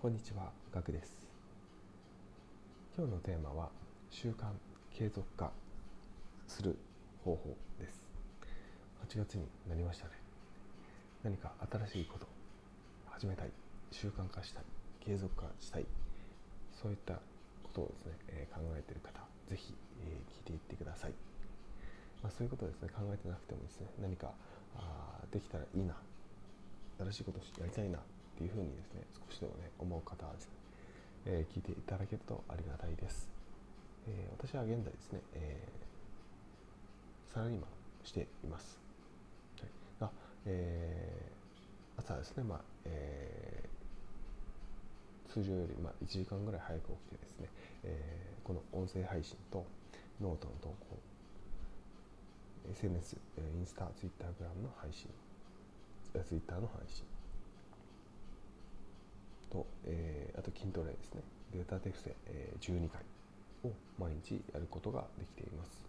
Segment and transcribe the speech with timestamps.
[0.00, 1.26] こんにちは、ガクです。
[2.96, 3.68] 今日のテーマは
[4.10, 4.44] 習慣
[4.96, 5.50] 継続化
[6.46, 6.78] する
[7.24, 8.00] 方法です。
[9.10, 10.12] 8月になりましたね。
[11.24, 12.28] 何か新しいこと
[13.06, 13.50] 始めたい
[13.90, 14.64] 習慣化したい
[15.04, 15.86] 継続化したい
[16.80, 17.20] そういったこ
[17.74, 19.18] とをですね、えー、考えている方
[19.50, 19.74] ぜひ、
[20.06, 21.10] えー、聞いていってください、
[22.22, 24.30] まあ、そういうことですね考えてなくてもですね何か
[24.76, 25.96] あできたらいいな
[27.00, 27.98] 新しいことをやりたいな
[28.38, 30.50] っていうふうにですね少しでもね思う方はですね、
[31.26, 33.28] えー、聞いていただけるとありがたいです、
[34.06, 38.78] えー、私は現在ですね、えー、サラリーマンしています、
[39.58, 39.70] はい、
[40.00, 40.10] が、
[40.46, 47.48] えー、朝ですね、まあえー、通常より、まあ、1時間ぐらい早く起きてですね、
[47.82, 49.66] えー、この音声配信と
[50.22, 50.94] ノートの投稿
[52.70, 55.08] SNS、インスタ、ツイッターグラムの配信、
[56.12, 57.02] ツイッターの配信
[59.50, 61.22] と、えー、あと筋トレですね。
[61.52, 63.00] データテフセ、え、12回
[63.64, 65.86] を毎日やることができています、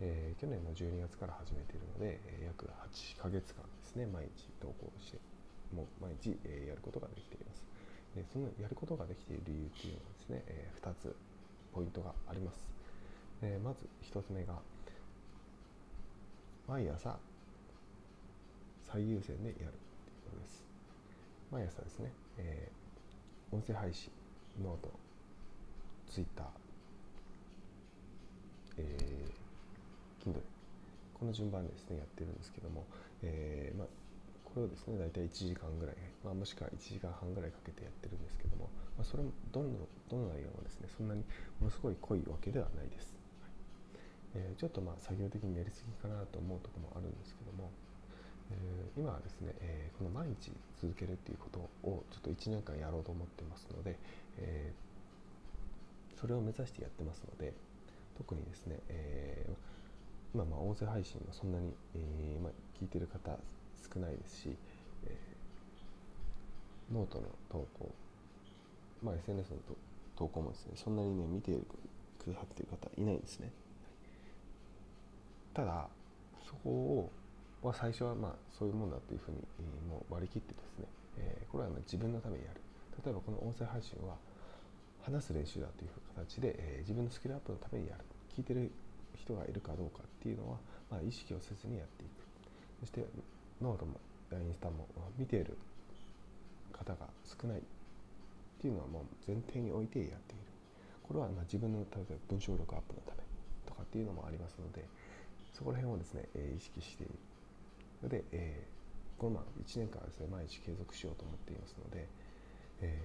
[0.00, 5.18] えー、去年の12月から始めているので、え、約8ヶ月間ですね毎日投稿して
[5.74, 7.64] もう毎日、え、やることができています。
[8.16, 11.16] でそのやることができている理由っていうのはですね、え、2つ
[11.74, 12.70] ポイントがあります。
[13.42, 14.54] でまず1つ目が
[16.66, 17.18] 毎朝
[18.80, 19.72] 最優先でやるという
[20.30, 20.64] ことです。
[21.50, 22.83] 毎朝ですね、えー
[23.54, 24.10] 音声配信
[24.60, 24.90] ノート
[26.10, 26.46] ツイッター
[28.76, 30.42] えー、Kindle
[31.14, 32.84] この順番でですねやってるんですけども、
[33.22, 33.86] えーまあ、
[34.42, 38.66] これをですね大体1時間ぐらい、まあ、もしくは1時間半ぐらいかけてやってるんですけども、
[38.98, 39.70] まあ、それもどの
[40.10, 41.22] どの内容もですねそんなに
[41.62, 43.14] ものすごい濃いわけではないです、
[44.34, 44.50] はい。
[44.50, 47.70] えー、ちょっとまあ作業的にやりすぎかなと思うところもあるんですけども、
[48.50, 53.98] えー、今はですね、えー、この毎日続けるっていうことをちょっと1年間やろうと思ってますので、
[54.38, 57.52] えー、それを目指してやってますので
[58.16, 59.44] 特にですね、え
[60.32, 63.36] 今まあ音声配信もそんなに、えまあ、聞いてる方
[63.92, 64.56] 少ないですし、
[65.04, 65.16] え
[66.92, 67.92] ノートの投稿、
[69.02, 69.56] まあ、SNS の
[70.16, 71.52] 投稿もですねそんなにね見て
[72.22, 73.50] くださっている方いないんですね。
[75.52, 75.88] ただ
[76.46, 77.10] そこを
[77.68, 79.38] は最初はまあそういうもんだというふうに、
[79.88, 80.86] もう割り切ってですね、
[81.18, 82.60] え、これはま自分のためにやる。
[83.04, 84.16] 例えばこの音声配信は
[85.02, 88.04] 話す練習だという形で、え、自分のスキルアップのためにやる。
[88.36, 88.70] 聞いてる
[89.14, 90.58] 人がいるかどうかっていうのは、
[90.90, 92.10] ま、意識をせずにやっていく。
[92.80, 93.06] そして
[93.60, 94.00] ノートも
[94.32, 95.56] インスタも見ている
[96.72, 97.62] 方が少ないっ
[98.60, 100.44] ていうのはもう前提に置いてやっている。
[101.04, 103.22] これはま自分の例えば文章力アップのため
[103.66, 104.84] とかっていうのもありますので
[105.52, 107.04] そこら辺をですね、意識して
[108.06, 112.06] いるで、えー、このまあ1年間ですね毎日継続しようと思っていますので、
[112.80, 113.00] え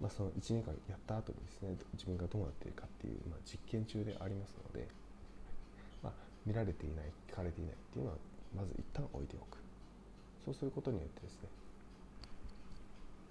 [0.00, 4.88] ー、まあ、その1年間やった後にですね自分がどうなっているかっていう、まあ、実験中でありますので、
[6.02, 6.12] まあ、
[6.46, 8.16] 見られていない聞かれていないっていうのは
[8.56, 9.58] まず一旦置いておく。
[10.44, 11.48] そうすることによってですね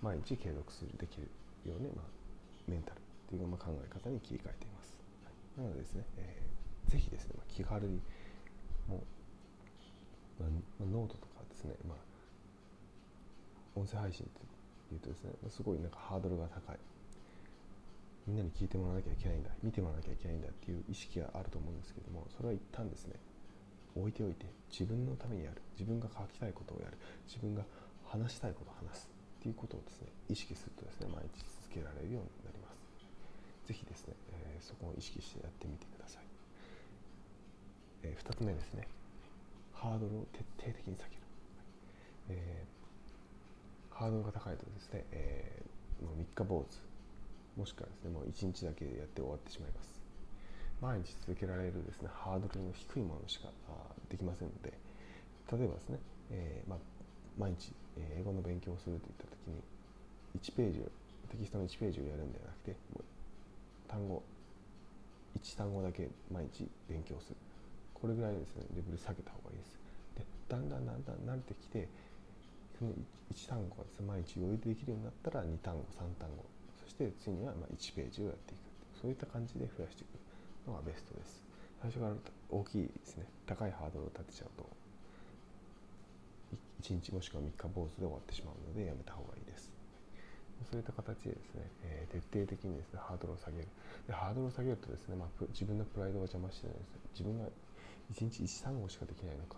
[0.03, 1.25] 毎日継続するできる
[1.65, 2.05] ように、まあ、
[2.67, 4.93] メンタルっていうまあ考え方に切り替えています、
[5.57, 7.99] なのでですね、えー、ぜひですね、まあ、気軽に
[8.87, 9.01] もう
[10.79, 11.97] まあ、ノートとかですね、まあ、
[13.75, 14.29] 音声配信っ
[14.89, 16.77] ていうとですねすごいなんかハードルが高い。
[18.27, 23.15] みんなに聞いてもらわなきゃいけないんだ見てもらわなきゃいけないんだっていう意識があると思うんですけどもそれは一旦ですね
[23.95, 27.63] 置いておいて自分のためにやる自分が書きたいことをやる自分が
[28.03, 32.77] 話したいことを話すっていうことをですね意識するとですね毎日続けられるようになります。
[33.67, 36.23] 是非ですね、えー、そこを意識してやってみてください、
[38.03, 38.87] えー、2つ目ですね。
[39.77, 41.21] ハードルを徹底的に避ける、
[42.29, 46.87] えー、ハードルが高いとですね、えー、もう3日坊主。
[47.57, 49.97] もしくはですねもう1日だけやって終わってしまいます。
[50.81, 53.49] 毎日続けられるですねハードルの低いものしか
[54.09, 54.73] できませんので
[55.51, 55.99] 例えばですね、
[56.29, 56.79] えーまあ、
[57.37, 59.61] 毎日英語の勉強をするといった時に
[60.39, 60.79] 1ページ
[61.29, 62.75] テキストの1ページをやるんではなくて
[63.87, 64.21] 単語
[65.41, 67.46] 1単語だけ毎日勉強する。
[67.99, 68.65] これぐらいですね。
[68.75, 69.77] レベル下げた方がいいです。
[70.15, 71.89] でだんだんだんだん慣れてきて
[72.77, 72.93] その
[73.33, 76.45] 1単語がですね毎日余裕でできるようになったら2単語3単語。
[76.83, 78.67] そして次にはま1ページをやっていく。
[79.01, 80.17] そういった感じで増やしていく
[80.69, 81.43] のがベストです。
[81.81, 82.15] 最初から
[82.49, 83.25] 大きいですね。
[83.45, 84.65] 高いハードルを立てちゃうと
[86.81, 89.69] 1日もしくは3日坊主で終わってしまうのでやめた方がいいです。
[90.71, 93.67] そういった形でですね、えー、徹底的にですねハードルを下げる。
[94.07, 96.89] でハードルを下げるとですね、まあ、自分のプライドが邪魔してです。
[96.93, 97.45] ね自分が
[98.13, 99.57] 1日1単語しかできないのか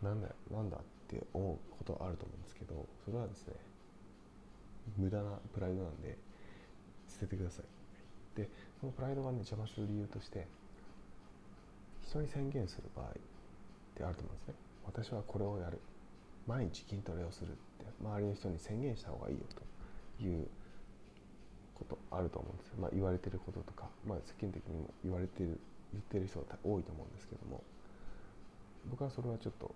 [0.00, 0.06] と。
[0.06, 3.54] なんだなんだって思うことはあると思うんですけどそれはですね
[4.96, 6.18] 無駄なプライドなんで
[7.08, 7.64] 捨ててください。
[8.36, 8.48] で
[8.80, 10.46] そのプライドがね邪魔する理由として
[12.02, 13.08] 人に宣言する場合っ
[13.94, 14.54] てあると思うんですね。
[14.84, 15.78] 私はこれをやる。
[16.46, 19.42] 毎日筋トレをするって周りの人に宣言した方がいいよ
[20.18, 20.46] という
[21.74, 25.60] ことあると思うんですよ、まあ、言われてることとか、まあ、世間的にも言われてる
[25.92, 27.62] 言ってる人が多いと思うんですけども
[28.90, 29.74] 僕はそれはちょっと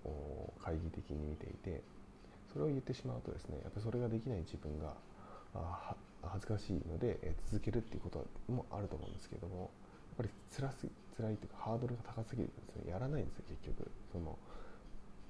[0.59, 1.83] 懐疑的に見ていて
[2.53, 4.95] それを言ってしまうとですねやっぱりそれができない自分が
[5.55, 9.69] あ恥ずかしいので、え続けるっていうこともあると思うんですけどもやっ
[10.17, 12.93] ぱり辛す辛いというかハードルが高すぎるとですね。
[12.93, 13.91] やらないんですよ結局。
[14.13, 14.37] その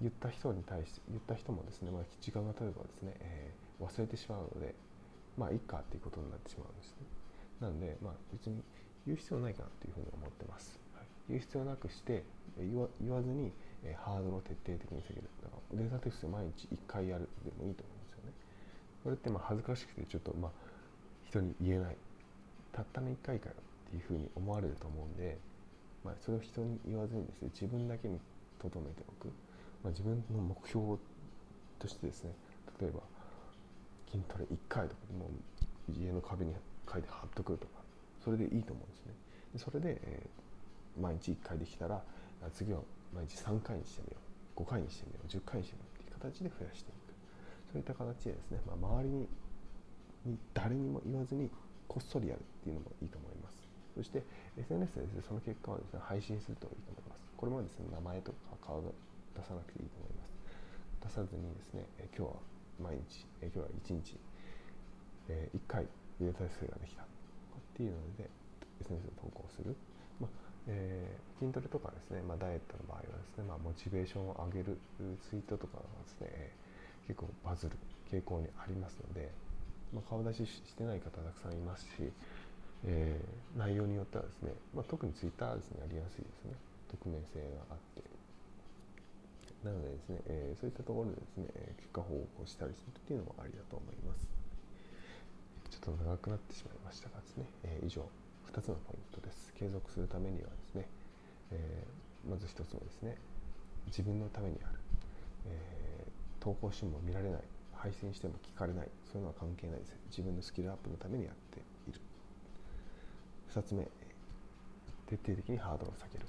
[0.00, 4.74] 言った人に対して言った人もですね、まあ、時間が経てばですね、えー、忘れてしまうので
[5.38, 7.06] まあいいかっていうことになってしまうんですね。
[7.60, 8.62] なんでまあ別に
[9.06, 12.24] 言う必要ないかなというふうに思ってます、はい、言う必要なくして
[12.58, 13.52] 言わ言わずに、
[13.84, 15.28] えー、ハードルを徹底的に下げる。
[15.42, 18.32] だから腕立て伏せ毎日1回やるでもいいと思うんですよね。
[19.04, 20.50] これってまあ恥ずかしくてちょっとまあ
[21.28, 21.96] 人に言えない。
[22.72, 23.54] たったの1回かよ
[23.88, 25.38] っていうふうに思われると思うんで、
[26.04, 28.20] まあ、それを人に言わずにですね自分だけに
[28.60, 29.28] 留めておく、
[29.82, 30.98] まあ、自分の目標
[31.78, 32.32] としてですね
[32.78, 33.00] 例えば
[34.10, 35.30] 筋トレ1回とかも
[35.88, 36.52] う家の壁に
[36.90, 37.75] 書いて貼っとくとか
[38.26, 39.14] それでいいと思うんですね。
[39.54, 42.02] でそれで、えー、毎日1回できたら
[42.50, 42.82] 次は
[43.14, 44.18] 毎日3回にしてみよ
[44.58, 44.62] う。
[44.62, 45.30] 5回にしてみよう。
[45.30, 47.14] 10回にしてみようっていう形で増やしていく。
[47.70, 49.28] そういった形でですね、まあ、周りに
[50.26, 51.48] に誰にも言わずに
[51.86, 53.62] こっそりやるっていうのもいいと思います。
[53.94, 54.24] そして
[54.58, 57.30] SNS でです、ね、その結果をです、ね、配信するといいと思います。
[57.38, 58.94] これもですね名前とか顔を
[59.38, 60.34] 出さなくていいと思います。
[61.14, 64.18] 出さずにですね今日は毎日今日は1日
[65.30, 65.86] 1回
[66.18, 67.05] データ数ができた。
[67.76, 68.24] っていうので
[68.80, 69.76] SNS を投稿する、
[70.16, 70.30] まあ
[70.66, 74.80] えー、筋トレとかですね、まあ、ダイエットの場合はですね、まあ、モチベーションを上げる
[75.28, 76.56] ツイートとかがですね
[77.04, 77.76] 結構バズる
[78.08, 79.28] 傾向にありますので、
[79.92, 82.08] まあ、顔出ししてない方たくさんいますし、
[82.88, 86.56] えー、内容によってはですね、まあ、特にツイッターはですねやりやすいですね。
[86.88, 88.02] 匿名性があって。
[89.64, 91.46] なのでですね、えー、そういったところでですね
[91.76, 94.35] 結果報告したりするっていうのもありだと思います。
[95.76, 98.08] ちょっと長くなってしまいましたがですね、えー、以上
[98.50, 99.52] 2つのポイントです。
[99.52, 100.88] 継続するためにはですね、
[101.52, 103.16] えー、まず1つ目ですね
[103.86, 104.80] 自分のためにある、
[105.46, 107.40] えー、投稿しても見られない
[107.74, 109.94] 配信しても聞かれないそういうのは関係ないです。
[110.08, 112.00] 自分のスキルアップのためにやっている。
[113.54, 113.84] 2つ目
[115.06, 116.26] 徹底的にハードルを下げる。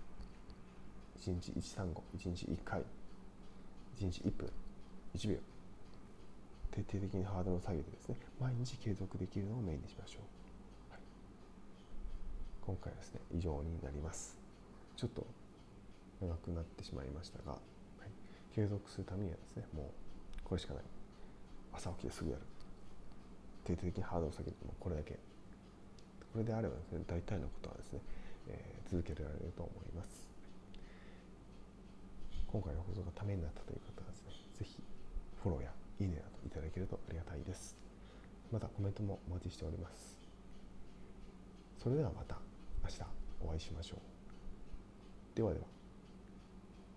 [1.19, 2.81] 1日1単語1日1回。
[3.97, 4.49] 1日1分。
[5.15, 5.37] 1秒。
[6.77, 11.01] 徹底的にハードルを下げてですね毎日継続できるのをメインにしましょう、はい、
[12.61, 14.37] 今回はですね以上になります。
[14.95, 15.25] ちょっと
[16.21, 17.57] 長くなってしまいましたが、は
[18.05, 18.09] い、
[18.53, 20.83] 継続するためにはですねもうこれしかない。
[21.73, 22.43] 朝起きてすぐやる。
[23.65, 25.17] 徹底的にハードルを下げてもうこれだけ。
[26.33, 28.01] これであればですね大体のことはですね、
[28.49, 30.29] えー、続けられると思います。
[32.45, 34.83] 今回の放送がためになったという方はですね是非
[35.41, 37.75] フォローやいいねなどいただけるとありがたいです。
[38.51, 40.17] またコメントもお待ちしております。
[41.77, 42.37] それではまた
[42.83, 43.01] 明日
[43.41, 43.99] お会いしましょう。
[45.35, 45.76] ではでは。